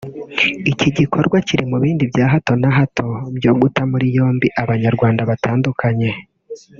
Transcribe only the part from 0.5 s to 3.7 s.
Iki gikorwa kiri mubindi bya hato na hato byo